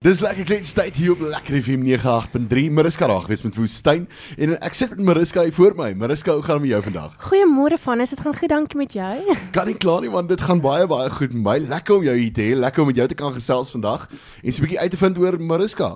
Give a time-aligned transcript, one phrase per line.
[0.00, 2.70] Dis lekker kletstyd hier op Lekker FM 98.3.
[2.72, 4.06] Mariska raag wees met Woestyn
[4.40, 5.90] en ek sit met Mariska hier voor my.
[5.92, 7.18] Mariska, hoe gaan dit met jou vandag?
[7.26, 9.34] Goeiemôre van, is dit gaan goed, dankie met jou.
[9.56, 11.56] Kan nie kla nie want dit gaan baie baie goed met my.
[11.68, 14.48] Lekker om jou hier te hê, lekker om met jou te kan gesels vandag en
[14.48, 15.88] so 'n bietjie uit te vind oor Mariska.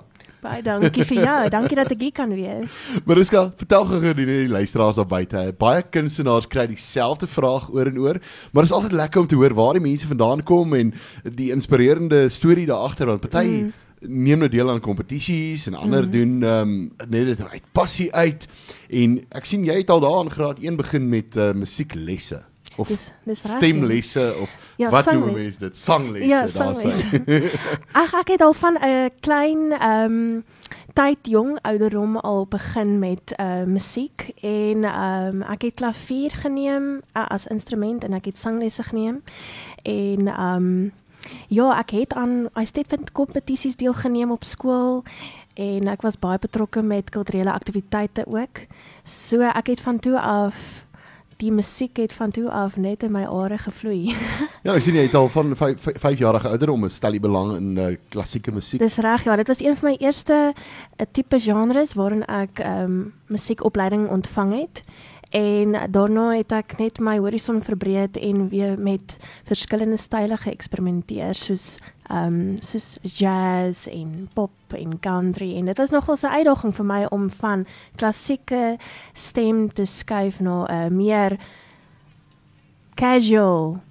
[0.45, 1.49] Baie dankie vir jou.
[1.57, 2.75] Dankie dat ek hier kan wees.
[3.09, 5.47] Mariska, vertel gou gou die luisteraars daar buite.
[5.57, 8.21] Baie kunstenaars kry dieselfde vraag oor en oor,
[8.53, 10.93] maar dit is altyd lekker om te hoor waar die mense vandaan kom en
[11.25, 13.73] die inspirerende storie daar agter want party mm
[14.07, 16.11] neem nou deel aan kompetisies en ander mm.
[16.11, 18.47] doen ehm um, net dit uit passie uit.
[18.89, 22.43] En ek sien jy het al daaraan graad 1 begin met uh, musieklesse
[22.75, 25.77] of dis, dis stemlesse of ja, wat noem mense dit?
[25.77, 26.91] Sanglesse ja, daar sê.
[28.03, 30.43] Ag ek het al van 'n klein ehm um,
[30.95, 37.01] tyd jong ouderdom al begin met uh musiek en ehm um, ek het klavier geneem
[37.13, 39.23] uh, as instrument en ek het sanglesse geneem
[39.83, 40.91] en ehm um,
[41.47, 45.03] Ja, ek het aan I Stephen kompetisies deelgeneem op skool
[45.55, 48.65] en ek was baie betrokke met kulturele aktiwiteite ook.
[49.03, 50.85] So ek het van toe af
[51.41, 54.15] die musiek het van toe af net in my are gevloei.
[54.65, 57.87] ja, ek sien jy het al van 5 jarige ouderdom 'n stel belang in uh,
[58.09, 58.79] klassieke musiek.
[58.79, 62.83] Dis reg, ja, dit was een van my eerste uh, tipe genres waarin ek ehm
[62.83, 64.83] um, musiekopleiding ontvang het.
[65.29, 71.77] En daarna het ek net my horison verbreed en weer met verskillende style geëksperimenteer soos
[72.05, 76.85] ehm um, soos jazz en pop en country en dit was nogal 'n uitdaging vir
[76.85, 78.77] my om van klassieke
[79.13, 81.37] stem te skuif na 'n uh, meer
[82.95, 83.81] casual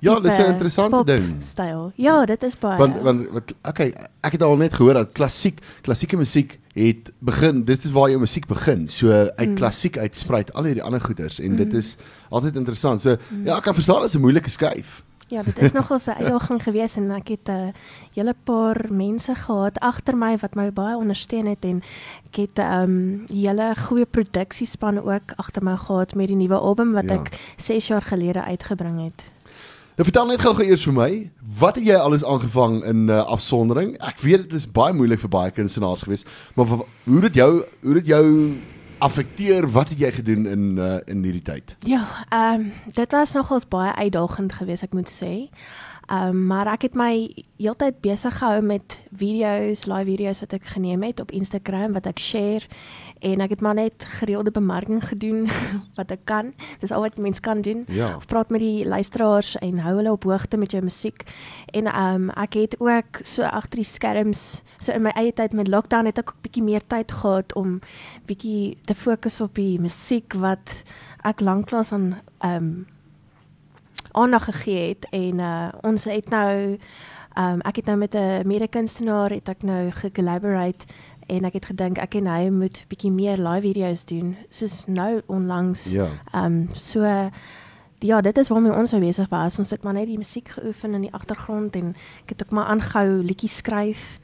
[0.00, 1.44] Ja, dis 'n interessante ding.
[1.44, 1.92] Styl.
[1.94, 2.78] Ja, dit is baie.
[2.78, 7.64] Want want wat okay, ek het al net gehoor dat klassiek klassieke musiek het begin,
[7.64, 8.88] dit is waar jou musiek begin.
[8.88, 9.54] So uit mm.
[9.54, 11.56] klassiek uitspruit al hierdie ander goeders en mm.
[11.56, 11.96] dit is
[12.28, 13.00] altyd interessant.
[13.00, 13.46] So mm.
[13.46, 15.02] ja, ek kan verstaan as 'n moeilike skuif.
[15.30, 17.72] Ja, dit is nogal 'n uitdaging geweest en ek het 'n uh,
[18.14, 21.82] hele paar mense gehad agter my wat my baie ondersteun het en
[22.26, 26.92] ek het 'n um, hele goeie produksiespan ook agter my gehad met die nuwe album
[26.92, 27.14] wat ja.
[27.14, 29.22] ek 6 jaar gelede uitgebring het.
[30.00, 31.06] Nou vertel net gou-gou eers vir my,
[31.60, 33.90] wat het jy alles aangevang in uh, afsondering?
[34.00, 36.70] Ek weet dit is baie moeilik vir baie kunstenaars geweest, maar
[37.04, 37.48] hoe het jou
[37.84, 38.22] hoe het jou
[39.04, 39.68] affekteer?
[39.68, 41.76] Wat het jy gedoen in uh, in hierdie tyd?
[41.84, 42.00] Ja,
[42.30, 45.34] ehm um, dit was nogals baie uitdagend geweest, ek moet sê.
[46.10, 50.64] Ehm um, maar ek het my heeltyd besig gehou met video's, live video's wat ek
[50.72, 52.66] geneem het op Instagram wat ek share
[53.22, 55.46] en ek het maar net gereelde bemarking gedoen
[55.98, 56.50] wat ek kan.
[56.82, 57.84] Dis al wat mens kan doen.
[57.86, 58.16] Ja.
[58.16, 61.22] Of praat met die luisteraars en hou hulle op hoogte met jou musiek.
[61.70, 65.54] En ehm um, ek het ook so agter die skerms, so in my eie tyd
[65.54, 67.78] met lockdown het ek ook bietjie meer tyd gehad om
[68.26, 70.74] bietjie te fokus op die musiek wat
[71.22, 72.86] ek lanklaas aan ehm um,
[74.12, 76.78] aandag gegee het en uh, ons het nou
[77.38, 80.86] um, ek het nou met 'n mede-kunstenaar het ek nou gecollaborate
[81.26, 85.22] en ek het gedink ek en hy moet bietjie meer live video's doen soos nou
[85.26, 85.92] onlangs.
[85.92, 86.08] Ja.
[86.34, 87.04] Um, so
[87.98, 89.58] ja dit is waarmee ons nou besig was.
[89.58, 91.94] Ons het maar net die musiek geoefen in die agtergrond en
[92.24, 94.18] ek het ook maar aangehou liedjies skryf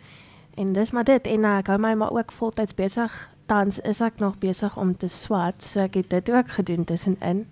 [0.54, 1.26] en dis maar dit.
[1.26, 3.30] En uh, ek hou my maar ook voltyds besig.
[3.46, 7.46] Tans is ek nog besig om te swat so ek het dit ook gedoen tussenin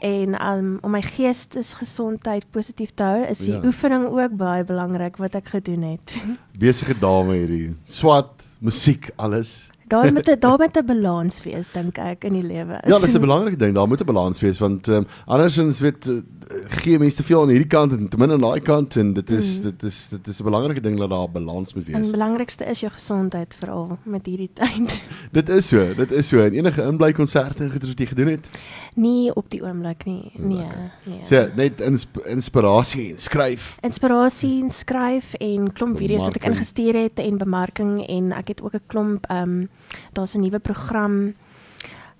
[0.00, 3.62] en um, om my geestesgesondheid positief te hou, is die ja.
[3.64, 6.16] oefening ook baie belangrik wat ek gedoen het.
[6.58, 7.74] Besige dame hierdie.
[7.84, 9.70] Swat, musiek, alles.
[9.90, 12.80] Daar moet 'n daar moet 'n balans wees dink ek in die lewe.
[12.86, 13.74] Ja, dis 'n belangrike ding.
[13.74, 16.20] Daar moet 'n balans wees want um, andersins weet uh,
[16.66, 19.30] gee mense te veel aan hierdie kant en te min aan daai kant en dit
[19.30, 19.62] is mm.
[19.62, 21.96] dit is dit is 'n belangrike ding dat daar 'n balans moet wees.
[21.96, 25.02] En die belangrikste is jou gesondheid veral met hierdie tyd.
[25.38, 26.38] dit is so, dit is so.
[26.38, 28.48] En enige inbly konserte het jy gedoen het?
[28.94, 30.32] Nee, op die oomblik nie.
[30.34, 30.66] Nee,
[31.04, 31.20] nee.
[31.24, 33.76] So, net insp inspirasie en skryf.
[33.80, 38.62] Inspirasie en skryf en klomp video's wat ek ingestuur het en bemarking en ek het
[38.62, 39.68] ook 'n klomp ehm um,
[40.12, 41.34] daar's 'n nuwe program 'n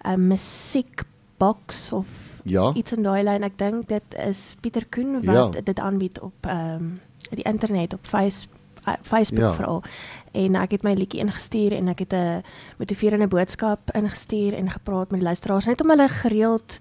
[0.07, 2.07] uh, musiekbox of
[2.45, 2.73] ja.
[2.75, 5.61] iets in daai lyn ek dink dit is Pieter Koen wat ja.
[5.61, 8.47] dit aanbied op ehm um, die internet op face,
[8.89, 9.55] uh, Facebook ja.
[9.55, 9.83] veral
[10.33, 12.43] en ek het my liedjie ingestuur en ek het 'n
[12.79, 16.79] motiverende boodskap ingestuur en gepraat met die luisteraars net om hulle gereeld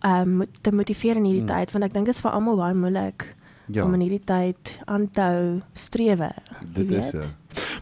[0.00, 1.56] ehm um, te motiveer in hierdie hmm.
[1.56, 3.34] tyd want ek dink dit is vir almal baie moeilik
[3.66, 3.84] ja.
[3.84, 6.32] om in hierdie tyd aan te hou strewe
[6.74, 7.22] dit is so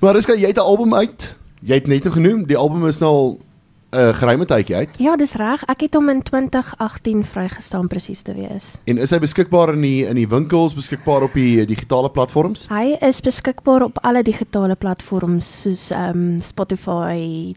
[0.01, 3.11] maar is jy het 'n album uit Jy het net genoem, die album is nou
[3.11, 3.29] al
[3.93, 4.89] 'n uh, eh, geruime tydjie uit.
[4.99, 5.65] Ja, dis reg.
[5.65, 8.75] Ek het hom in 2018 vrygestaan presies te wees.
[8.85, 12.67] En is hy beskikbaar in die in die winkels, beskikbaar op die digitale platforms?
[12.69, 17.55] Hy is beskikbaar op alle digitale platforms soos um Spotify,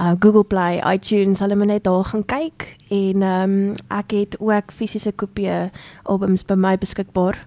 [0.00, 1.38] uh, Google Play, iTunes.
[1.38, 5.70] Hulle moet net daar gaan kyk en um ek het ook fisiese kopieë
[6.02, 7.38] albums by my beskikbaar.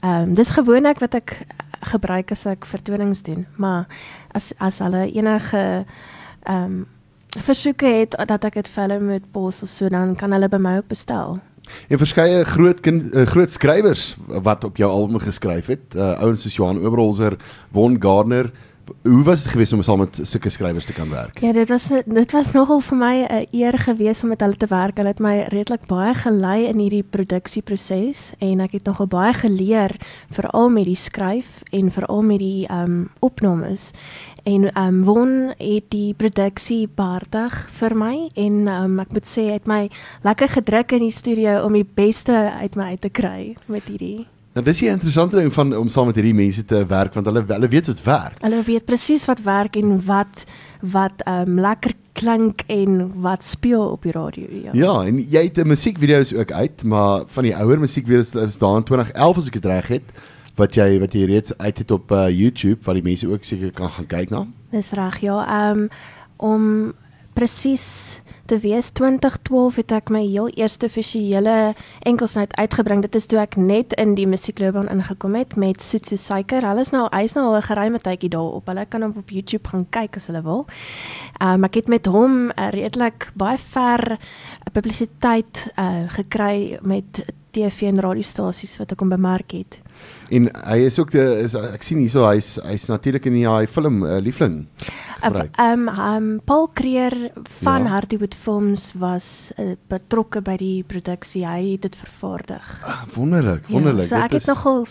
[0.00, 1.40] Ehm um, dis gewoonlik wat ek
[1.80, 3.46] gebruik as ek vertonings doen.
[3.56, 3.86] Maar
[4.34, 5.84] as as hulle enige
[6.42, 6.86] ehm um,
[7.38, 10.56] versoeke het dat ek dit vir hulle moet pos of so dan kan hulle by
[10.56, 11.38] my ook bestel.
[11.88, 16.42] En verskeie groot kind, uh, groot skrywers wat op jou album geskryf het, uh, ouens
[16.42, 17.36] soos Johan Oberholzer,
[17.72, 18.50] Von Gardner,
[19.02, 21.40] hoe was dit geweest om saam met sulke skrywers te kan werk?
[21.40, 24.66] Ja, dit was dit was nogal vir my 'n eer geweest om met hulle te
[24.66, 24.96] werk.
[24.96, 29.96] Hulle het my redelik baie gelei in hierdie produksieproses en ek het nogal baie geleer
[30.30, 33.90] veral met die skryf en veral met die ehm um, opnames.
[34.44, 39.26] En ehm um, Won het die produksie behartig vir my en ehm um, ek moet
[39.26, 39.90] sê het my
[40.22, 44.26] lekker gedruk in die studio om die beste uit my uit te kry met hierdie
[44.58, 47.44] Nou dis 'n interessante ding van om saam met hierdie mense te werk want hulle
[47.46, 48.38] hulle weet wat werk.
[48.42, 50.44] Hulle weet presies wat werk en wat
[50.80, 54.46] wat ehm um, lekker klink en wat speel op die radio.
[54.50, 58.58] Ja, ja en jy het 'n musiekvideo's ook uit, maar van die ouer musiekvideo's is
[58.58, 60.06] daar in 2011 as ek dit reg het
[60.54, 63.72] wat jy wat jy reeds uit het op uh, YouTube wat die mense ook seker
[63.72, 64.46] kan gaan kyk na.
[64.70, 65.46] Dis reg, ja.
[65.46, 65.88] Ehm um,
[66.36, 66.92] om
[67.38, 68.18] presies
[68.48, 71.74] te wees 2012 het ek my heel eerste visuele
[72.08, 73.02] enkelsnit uitgebring.
[73.04, 76.64] Dit is toe ek net in die musiekloopbaan ingekom het met Soet so Suiker.
[76.66, 78.66] Hulle is nou hy's nou al 'n geruime tydjie daarop.
[78.66, 80.66] Hulle kan hom op YouTube gaan kyk as hulle wil.
[81.42, 84.18] Um, ek het met hom uh, redelik baie ver
[84.72, 89.78] publisiteit uh, gekry met TV en radiostasies wat ek hom bemark het.
[90.28, 93.66] En hy is ook die is ek sien hierso hy's hy's natuurlik in die hy
[93.70, 94.66] film uh, liefling.
[95.24, 97.88] Ehm um, um, Paul Creer van ja.
[97.88, 101.46] Hardywood Films was uh, betrokke by die produksie.
[101.48, 102.68] Hy het dit vervaardig.
[102.86, 104.06] Ah, wonderlik, wonderlik.
[104.06, 104.52] Ja, so ek dit het is...
[104.52, 104.86] nogal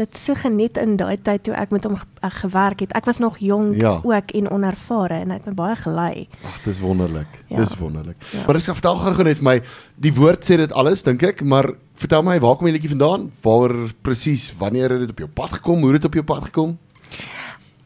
[0.00, 2.94] dit so geniet in daai tyd toe ek met hom uh, gewerk het.
[2.96, 3.98] Ek was nog jonk ja.
[4.02, 6.14] ook en onervare en hy het my baie gelei.
[6.46, 7.42] Ag, dis wonderlik.
[7.50, 7.60] Ja.
[7.60, 8.16] Dis wonderlik.
[8.32, 8.46] Ja.
[8.46, 9.58] Maar ek sê vandag gaan net vir my
[9.96, 13.30] die woord sê dit alles dink ek, maar vertel my waar kom die liedjie vandaan?
[13.44, 13.72] Waar
[14.04, 14.50] presies?
[14.58, 15.80] Wanneer het dit op jou pad gekom?
[15.84, 16.76] Hoe het dit op jou pad gekom?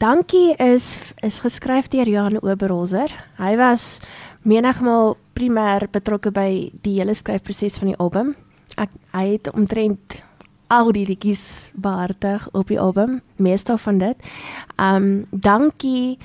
[0.01, 3.13] Dankie is is geskryf deur Johan Oberholzer.
[3.39, 4.01] Hy was
[4.43, 8.35] menigmal primêr betrokke by die hele skryfproses van die album.
[8.81, 10.23] Ek hy het omtrent
[10.71, 14.31] al die liedjies behartig op die album, meeste van dit.
[14.79, 16.19] Um dankie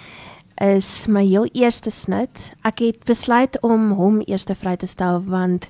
[0.61, 2.53] is my heel eerste snit.
[2.63, 5.69] Ek het besluit om hom eers vry te stel want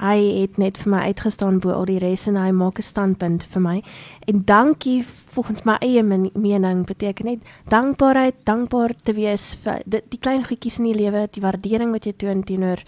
[0.00, 3.42] hy het net vir my uitgestaan bo al die res en hy maak 'n standpunt
[3.44, 3.82] vir my.
[4.26, 10.18] En dankie volgens my eie mening beteken net dankbaarheid, dankbaar te wees vir die, die
[10.18, 12.78] klein goedjies in die lewe, die waardering wat jy toon teenoor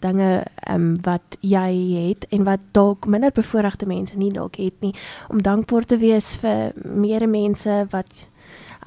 [0.00, 1.72] dinge um, wat jy
[2.08, 4.94] het en wat dalk minder bevoorregte mense nie dalk het nie
[5.28, 8.10] om dankbaar te wees vir meer mense wat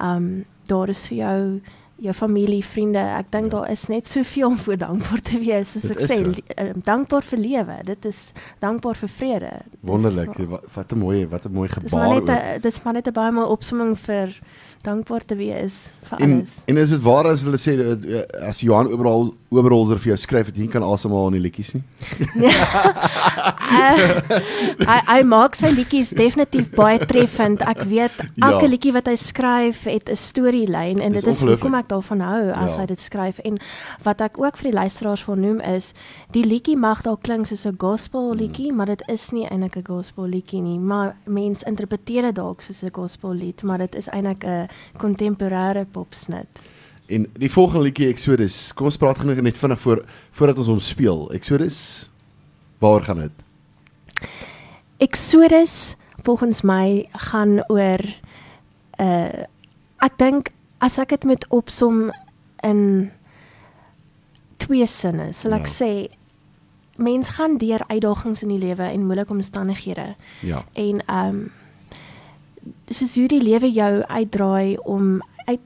[0.00, 1.60] um, daar is vir jou
[2.02, 2.98] jou familie, vriende.
[2.98, 3.58] Ek dink ja.
[3.58, 5.72] daar is net soveel om voor dankbaar te wees.
[5.72, 6.32] Soos ek sê, so.
[6.58, 7.78] uh, dankbaar vir lewe.
[7.84, 8.20] Dit is
[8.64, 9.52] dankbaar vir vrede.
[9.80, 10.34] Wonderlik.
[10.74, 11.82] Wat 'n mooi wat 'n mooi gebaar.
[11.82, 14.38] Dis maar net dit is maar net 'n baie mooi opsomming vir
[14.84, 16.56] dankbaar te wees vir en, alles.
[16.70, 20.50] En is dit waar as hulle sê eh, as Johan Oberhol Oberholzer vir jou skryf
[20.50, 21.84] dat jy kan asemhaal in die liedjies nie?
[24.84, 27.62] Hy hy maak sy liedjies definitief baie treffend.
[27.64, 28.70] Ek weet elke ja.
[28.70, 32.74] liedjie wat hy skryf het 'n storielyn en dit is hoekom ek daarvan hou as
[32.74, 32.80] ja.
[32.82, 33.58] hy dit skryf en
[34.04, 35.92] wat ek ook vir die luisteraars wil noem is
[36.34, 38.76] die liedjie mag dalk klink soos 'n gospel liedjie, hmm.
[38.76, 42.82] maar dit is nie eintlik 'n gospel liedjie nie, maar mense interpreteer dit dalk soos
[42.82, 46.62] 'n gospel lied, maar dit is eintlik 'n kontemporêre popsnit.
[47.06, 50.80] En die volgende liedjie Exodus, kom ons praat genoeg net vinnig voor voordat ons hom
[50.80, 51.26] speel.
[51.36, 52.10] Exodus,
[52.80, 54.28] waar gaan dit?
[55.04, 58.00] Exodus volgens my gaan oor
[59.00, 59.44] uh
[60.04, 60.50] ek dink
[60.84, 62.10] as ek dit met opsom
[62.66, 63.10] in
[64.60, 65.72] twee sinne, sal ek ja.
[65.72, 65.90] sê
[67.00, 70.14] mens gaan deur uitdagings in die lewe en moeilike omstandighede.
[70.44, 70.64] Ja.
[70.72, 71.52] En ehm um,
[72.88, 75.60] is hoe die lewe jou uitdraai om uit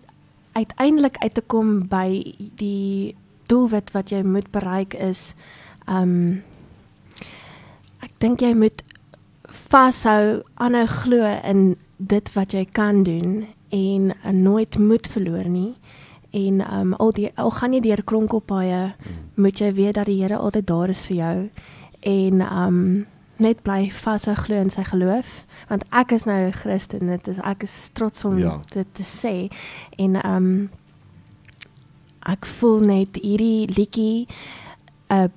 [0.53, 3.15] uiteindelik uit te kom by die
[3.47, 5.35] doelwit wat jy moet bereik is
[5.89, 6.43] um,
[8.05, 8.83] ek dink jy moet
[9.71, 15.49] vashou aan 'n glo in dit wat jy kan doen en uh, nooit moed verloor
[15.49, 15.75] nie
[16.31, 19.17] en um, al die al gaan jy deur kronkelpaaie mm.
[19.35, 21.37] moet jy weet dat die Here altyd daar is vir jou
[22.01, 23.07] en um,
[23.39, 27.41] net bly vashou glo in sy geloof want ek is nou 'n Christen dit is
[27.45, 28.61] ek is trots om ja.
[28.75, 29.51] dit te sê
[29.97, 30.71] en ehm um,
[32.29, 34.27] ek voel net hierdie liedjie
[35.09, 35.29] uh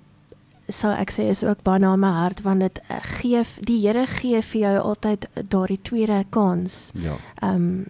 [0.72, 4.06] so ek sê is ook baie na my hart want dit uh, gee die Here
[4.08, 6.92] gee vir jou altyd daardie tweede kans.
[6.96, 7.18] Ja.
[7.42, 7.86] Ehm um,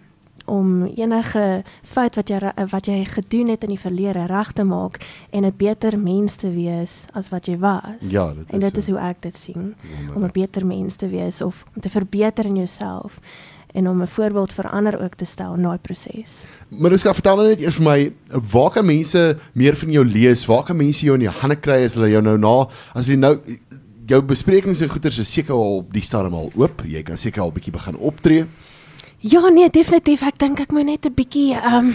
[0.46, 4.98] om enige fout wat jy wat jy gedoen het in die verlede reg te maak
[5.30, 8.00] en 'n beter mens te wees as wat jy was.
[8.00, 8.78] Ja, dit is En dit so.
[8.78, 9.74] is hoe ek dit sien.
[9.82, 10.16] Wonderlijk.
[10.16, 13.18] Om 'n beter mens te wees of om te verbeter in jouself.
[13.74, 16.30] en om 'n voorbeeld vir ander ook te stel in daai proses.
[16.68, 18.12] Maar ek vertel nou net eers vir my
[18.52, 20.46] waar kan mense meer van jou lees?
[20.46, 23.14] Waar kan mense jou in die hande kry as hulle jou nou na as jy
[23.16, 23.38] nou
[24.06, 26.82] jou besprekings en goeters is seker al op die stadium al oop.
[26.86, 28.44] Jy kan seker al 'n bietjie begin optree.
[29.22, 30.24] Ja, nee, definitief.
[30.26, 31.94] Ek dink ek moet net 'n bietjie ehm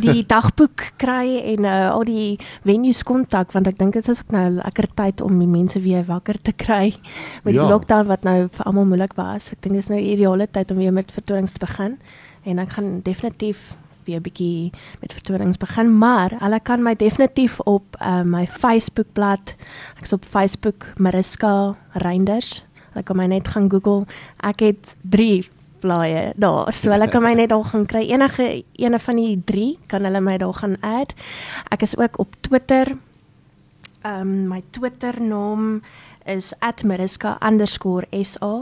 [0.00, 4.32] die dagboek kry en uh, al die venues kontak want ek dink dit is ook
[4.32, 6.96] nou 'n lekker tyd om die mense weer wakker te kry
[7.44, 7.60] met ja.
[7.60, 9.52] die lockdown wat nou vir almal moeilik was.
[9.52, 11.98] Ek dink dit is nou 'n ideale tyd om weer met vertonings te begin
[12.44, 13.76] en ek gaan definitief
[14.06, 19.54] weer 'n bietjie met vertonings begin, maar hulle kan my definitief op uh, my Facebookblad.
[20.00, 22.64] Ek's op Facebook Mariska Reinders.
[22.92, 24.06] Hulle kan my net gaan Google.
[24.40, 25.44] Ek het 3
[25.80, 26.72] blaaie daar.
[26.72, 28.04] So hulle kan my net daar gaan kry.
[28.10, 31.14] Enige ene van die 3 kan hulle my daar gaan add.
[31.70, 32.96] Ek is ook op Twitter.
[34.02, 35.82] Ehm um, my Twitter naam
[36.24, 36.52] is
[36.84, 38.54] @mariska_sa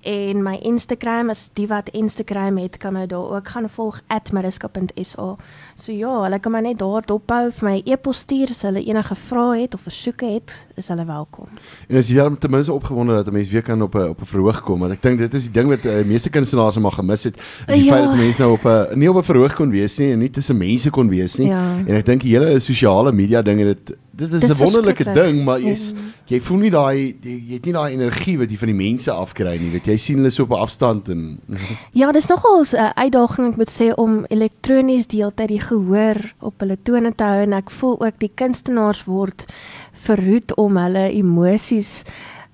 [0.00, 4.00] en my Instagram is die wat Instagram het kan my daar ook gaan volg
[4.32, 5.36] @mariska.sa.
[5.74, 9.14] So ja, hulle kan my net daar dophou vir my e-pos stuur as hulle enige
[9.14, 11.48] vrae het of versoeke het, is hulle welkom.
[11.88, 14.20] En as jy dan ten minste opgewonde dat 'n mens weer kan op 'n op
[14.20, 16.94] 'n verhoog kom, want ek dink dit is die ding wat uh, meeste kunstenaars mag
[16.94, 17.92] gemis het, is die ja.
[17.92, 20.30] feit dat mense nou op 'n nie op 'n verhoog kon wees nie en nie
[20.30, 21.48] tussen mense kon wees nie.
[21.48, 21.76] Ja.
[21.86, 25.44] En ek dink die hele sosiale media ding het dit dit is 'n wonderlike ding,
[25.44, 26.00] maar jy's ja.
[26.34, 29.56] jy voel nie daai jy, het nie daai energie wat jy van die mense afkry
[29.60, 29.70] nie.
[29.70, 31.40] Weet jy sien hulle so op 'n afstand en
[32.00, 36.54] Ja, dis nogal 'n uh, uitdaging ek moet sê om elektronies deeltyd die gehoor op
[36.58, 39.46] hulle tone te hou en ek voel ook die kunstenaars word
[39.92, 42.02] verhoed om hulle emosies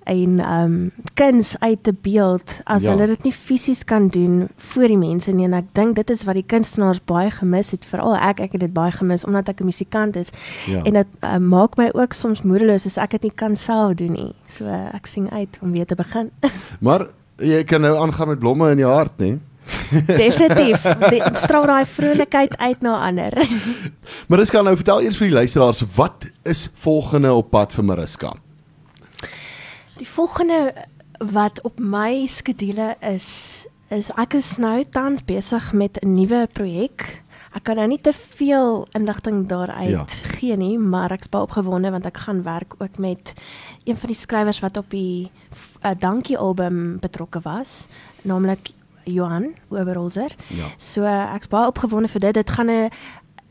[0.05, 2.91] en ehm um, kuns uit te beeld as ja.
[2.91, 6.25] hulle dit nie fisies kan doen voor die mense nie en ek dink dit is
[6.29, 9.61] wat die kunstenaars baie gemis het veral ek ek het dit baie gemis omdat ek
[9.61, 10.31] 'n musikant is
[10.67, 10.83] ja.
[10.83, 14.13] en dit uh, maak my ook soms moedeloos as ek dit nie kan self doen
[14.13, 16.31] nie so uh, ek sing uit om weer te begin
[16.87, 17.09] maar
[17.39, 19.39] jy kan nou aangaan met blomme in jou hart nê
[20.07, 20.83] Definitief.
[21.11, 23.37] Dit straal daai vrolikheid uit na ander.
[24.31, 28.35] Mariska, nou vertel eers vir die luisteraars wat is volgende op pad vir Mariska?
[29.97, 30.75] Die volgende
[31.19, 37.23] wat op my skedule is is ek is nou tans besig met 'n nuwe projek.
[37.55, 40.05] Ek kan nou nie te veel inligting daaruit ja.
[40.39, 43.33] gee nie, maar ek's baie opgewonde want ek gaan werk ook met
[43.85, 45.31] een van die skrywers wat op die
[45.85, 47.87] uh, Dankie album betrokke was,
[48.23, 48.71] naamlik
[49.05, 50.35] Johan Oberholzer.
[50.49, 50.73] Ja.
[50.77, 52.35] So ek's baie opgewonde vir dit.
[52.35, 52.91] Dit gaan 'n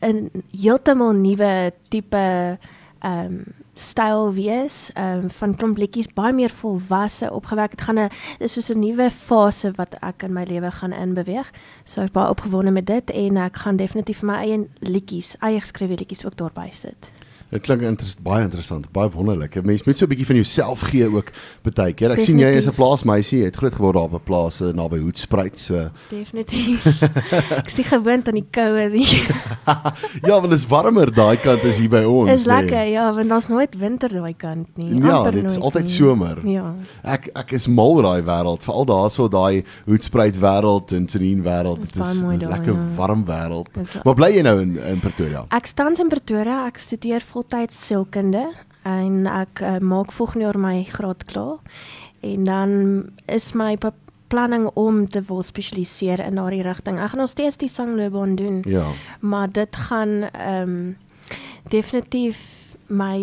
[0.02, 2.58] 'n heeltemal nuwe tipe
[3.04, 3.44] ehm um,
[3.74, 7.74] styl wees um, van klomp liedjies baie meer volwasse opgewek.
[7.74, 11.50] Dit gaan 'n dis soos 'n nuwe fase wat ek in my lewe gaan inbeweeg.
[11.84, 15.96] So ek baie opgewonde met dit en ek gaan definitief my eie liedjies, eie geskrewe
[15.96, 17.10] liedjies ook daarby sit.
[17.54, 19.60] Dit klink interess baie interessant, baie wonderlik.
[19.62, 21.30] Mens moet so 'n bietjie van jouself gee ook
[21.62, 22.10] baie keer.
[22.10, 22.24] Ek Definitief.
[22.26, 24.98] sien jy is 'n plaasmeisie, jy het groot geword daar op 'n plaas eh, naby
[24.98, 25.90] Hoedspruit, so.
[26.10, 26.84] Definitief.
[27.62, 28.90] ek sien gewoond aan die koue
[30.26, 32.30] ja, want dit is warmer daai kant as hier by ons.
[32.30, 32.90] Is lekker, nee.
[32.90, 34.90] ja, want daar's nooit winter daai kant nie.
[34.98, 35.92] Ja, dit is altyd nie.
[35.92, 36.42] somer.
[36.48, 36.74] Ja.
[37.02, 41.86] Ek ek is mal daai wêreld, veral daarso daai Hoedspruit wêreld en Tsenien wêreld.
[41.86, 42.88] Dit is 'n lekker ja.
[42.96, 43.70] warm wêreld.
[44.02, 45.46] Maar bly jy nou in in Pretoria?
[45.50, 50.58] Ek staan in Pretoria, ek studeer vol voltyds sielkunde en ek uh, maak volgende jaar
[50.58, 51.58] my graad klaar.
[52.20, 52.70] En dan
[53.26, 56.98] is my beplanning om te wil spesialiseer in daardie rigting.
[56.98, 58.62] Ek gaan nog steeds die sangloopbaan doen.
[58.68, 58.92] Ja.
[59.20, 60.96] Maar dit gaan ehm um,
[61.68, 62.40] definitief
[62.86, 63.20] my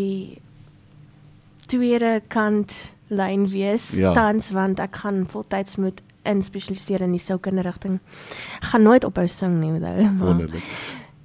[1.66, 4.14] tweede kant lyn wees ja.
[4.14, 8.00] tans want ek gaan voltyds moet in spesialiseer in die sielkunde rigting.
[8.60, 10.18] Gaan nooit ophou sing nie, though.
[10.20, 10.66] Wonderlik.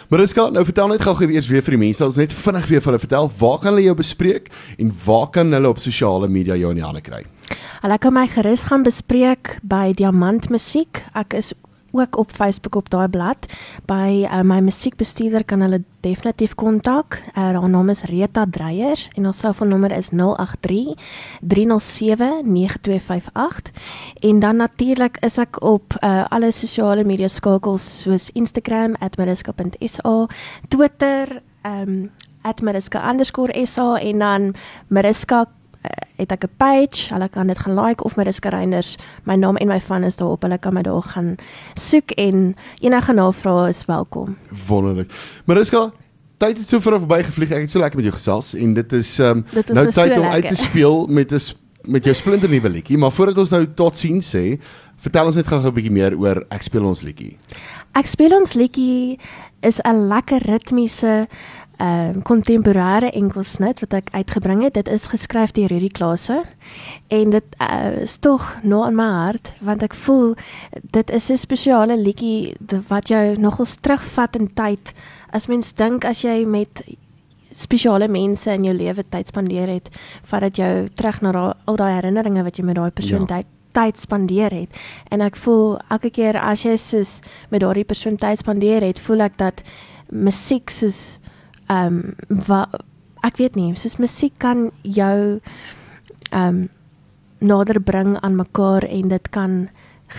[0.06, 2.92] Mariska, nou vertel net gou-gou eers weer vir die mense, ons net vinnig weer vir
[2.92, 6.70] hulle vertel, waar kan hulle jou bespreek en waar kan hulle op sosiale media jou
[6.70, 7.24] in die hande kry?
[7.82, 11.02] Hulle kan my gerus gaan bespreek by Diamant Musiek.
[11.18, 11.50] Ek is
[12.00, 13.46] ook op Facebook op daai blad.
[13.84, 17.22] By uh, my musiekbestuurder kan hulle definitief kontak.
[17.28, 20.94] Uh, haar naam is Rita Dreyer en haar selfoonnommer is 083
[21.40, 23.72] 307 9258.
[24.20, 30.26] En dan natuurlik is ek op uh, alle sosiale media skakels soos Instagram @mariska.sa,
[30.68, 32.10] Twitter um,
[32.62, 34.54] @mariska_sa en dan
[34.88, 35.46] mariska
[36.16, 39.68] het ek 'n page, hulle kan dit gaan like of my diskryners, my naam en
[39.68, 40.42] my van is daarop.
[40.42, 41.36] Hulle kan my daar gaan
[41.74, 44.36] soek en enige navrae is welkom.
[44.66, 45.12] Wonderlik.
[45.44, 45.92] Mariska,
[46.38, 47.50] tyd het so ver verbygevlieg.
[47.50, 50.20] Ek het so lekker met jou gesels en dit is um, dit nou tyd so
[50.20, 51.40] om uit te speel met 'n
[51.86, 54.58] met jou splinter nuwe liedjie, maar voordat ons nou totsiens sê,
[55.04, 57.36] vertel ons net gou 'n bietjie meer oor ek speel ons liedjie.
[57.94, 59.18] Ek speel ons liedjie
[59.62, 61.28] is 'n lekker ritmiese
[61.76, 64.74] ehm uh, kontemporêre enkelsnit wat ek uitgebring het.
[64.74, 66.42] Dit is geskryf deur hierdie klasse
[67.08, 70.34] en dit uh, is tog nou aan my hart want ek voel
[70.96, 72.56] dit is 'n spesiale liedjie
[72.88, 74.92] wat jou nogals terugvat in tyd.
[75.30, 76.82] As mens dink as jy met
[77.52, 79.88] spesiale mense in jou lewe tyd spandeer het,
[80.28, 83.42] vat dit jou terug na al daai herinneringe wat jy met daai persoon ja.
[83.72, 84.72] tyd spandeer het.
[85.10, 89.20] En ek voel elke keer as jy soos met daardie persoon tyd spandeer het, voel
[89.28, 89.62] ek dat
[90.10, 91.18] musiek soos
[91.66, 92.14] ehm um,
[92.46, 92.84] wat
[93.26, 95.40] ek weet nie, soos musiek kan jou
[96.30, 96.68] ehm um,
[97.38, 99.68] nader bring aan mekaar en dit kan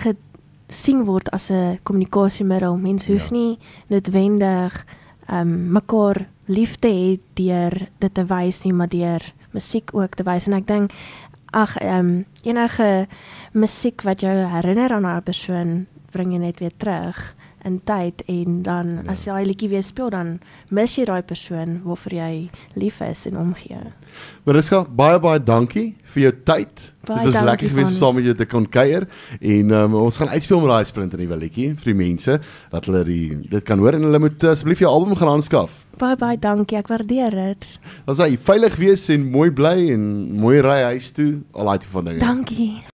[0.02, 2.76] gesien word as 'n kommunikasiemiddel.
[2.76, 3.34] Mens hoef ja.
[3.34, 4.84] nie noodwendig
[5.26, 10.14] ehm um, mekaar lief te hê deur dit te wys nie, maar deur musiek ook
[10.14, 10.92] te wys en ek dink
[11.52, 13.06] ag ehm um, enige
[13.52, 17.34] musiek wat jou herinner aan 'n persoon bring jy net weer terug
[17.68, 19.12] in tyd en dan ja.
[19.12, 20.38] as jy daai liedjie weer speel dan
[20.74, 22.32] mis jy daai persoon waarvoor jy
[22.80, 23.80] lief is en omgee.
[24.48, 26.86] Mariska, baie baie dankie vir jou tyd.
[27.08, 29.06] Baie dit was lekker geweest om saam met jou te kon kuier
[29.38, 32.38] en um, ons gaan uitspeel met daai sprint in die liedjie vir die mense
[32.72, 35.84] dat hulle die dit kan hoor en hulle moet asseblief jou album gaan aanskaf.
[35.98, 37.66] Baie baie dankie, ek waardeer dit.
[38.06, 40.04] Ons sê veilig wees en mooi bly en
[40.38, 42.22] mooi ry huis toe, al daai tipe van dinge.
[42.22, 42.78] Dankie.